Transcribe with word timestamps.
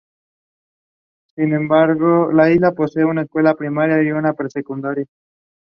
La 1.35 2.49
isla 2.49 2.71
posee 2.71 3.05
una 3.05 3.21
escuela 3.21 3.53
primaria 3.53 4.01
y 4.01 4.11
una 4.11 4.33
pre-secundaria. 4.33 5.05